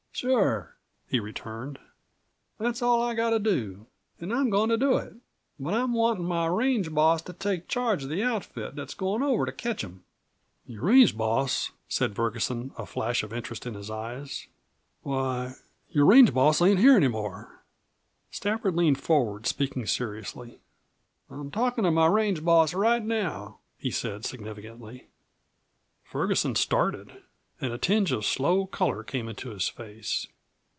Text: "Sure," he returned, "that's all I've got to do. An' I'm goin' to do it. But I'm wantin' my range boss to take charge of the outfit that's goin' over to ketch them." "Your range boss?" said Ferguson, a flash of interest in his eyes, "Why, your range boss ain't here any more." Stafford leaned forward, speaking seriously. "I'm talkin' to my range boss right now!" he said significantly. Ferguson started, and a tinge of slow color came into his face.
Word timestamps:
"Sure," 0.13 0.75
he 1.07 1.19
returned, 1.19 1.79
"that's 2.59 2.83
all 2.83 3.01
I've 3.01 3.15
got 3.17 3.31
to 3.31 3.39
do. 3.39 3.87
An' 4.19 4.31
I'm 4.31 4.51
goin' 4.51 4.69
to 4.69 4.77
do 4.77 4.95
it. 4.97 5.13
But 5.59 5.73
I'm 5.73 5.93
wantin' 5.93 6.25
my 6.25 6.45
range 6.45 6.93
boss 6.93 7.23
to 7.23 7.33
take 7.33 7.67
charge 7.67 8.03
of 8.03 8.09
the 8.11 8.21
outfit 8.21 8.75
that's 8.75 8.93
goin' 8.93 9.23
over 9.23 9.47
to 9.47 9.51
ketch 9.51 9.81
them." 9.81 10.03
"Your 10.67 10.83
range 10.83 11.17
boss?" 11.17 11.71
said 11.87 12.15
Ferguson, 12.15 12.71
a 12.77 12.85
flash 12.85 13.23
of 13.23 13.33
interest 13.33 13.65
in 13.65 13.73
his 13.73 13.89
eyes, 13.89 14.45
"Why, 15.01 15.55
your 15.89 16.05
range 16.05 16.35
boss 16.35 16.61
ain't 16.61 16.81
here 16.81 16.95
any 16.95 17.07
more." 17.07 17.63
Stafford 18.29 18.75
leaned 18.75 18.99
forward, 19.01 19.47
speaking 19.47 19.87
seriously. 19.87 20.59
"I'm 21.31 21.49
talkin' 21.49 21.83
to 21.83 21.89
my 21.89 22.05
range 22.05 22.45
boss 22.45 22.75
right 22.75 23.01
now!" 23.03 23.57
he 23.75 23.89
said 23.89 24.25
significantly. 24.25 25.07
Ferguson 26.03 26.53
started, 26.53 27.23
and 27.63 27.71
a 27.71 27.77
tinge 27.77 28.11
of 28.11 28.25
slow 28.25 28.65
color 28.65 29.03
came 29.03 29.29
into 29.29 29.51
his 29.51 29.69
face. 29.69 30.25